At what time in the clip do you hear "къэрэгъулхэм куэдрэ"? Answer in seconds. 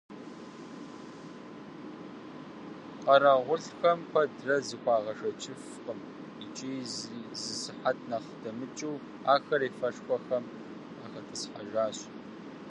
3.03-4.55